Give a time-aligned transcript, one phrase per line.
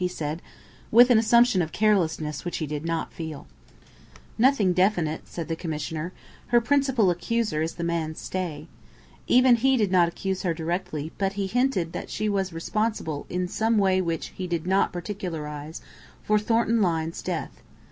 [0.03, 0.41] he said,
[0.89, 3.45] with an assumption of carelessness which he did not feel.
[4.35, 6.11] "Nothing definite," said the Commissioner.
[6.47, 8.65] "Her principal accuser is the man Stay.
[9.27, 13.47] Even he did not accuse her directly, but he hinted that she was responsible, in
[13.47, 15.81] some way which he did not particularise,
[16.23, 17.61] for Thornton Lyne's death.